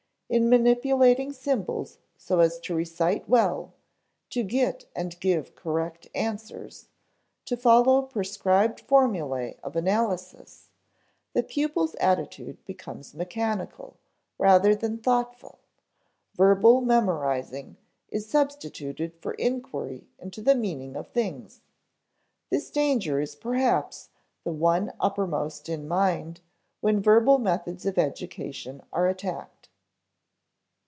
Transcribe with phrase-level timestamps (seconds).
[0.33, 3.73] In manipulating symbols so as to recite well,
[4.29, 6.87] to get and give correct answers,
[7.43, 10.69] to follow prescribed formulæ of analysis,
[11.33, 13.97] the pupil's attitude becomes mechanical,
[14.37, 15.59] rather than thoughtful;
[16.35, 17.75] verbal memorizing
[18.07, 21.59] is substituted for inquiry into the meaning of things.
[22.49, 24.07] This danger is perhaps
[24.45, 26.39] the one uppermost in mind
[26.79, 29.67] when verbal methods of education are attacked.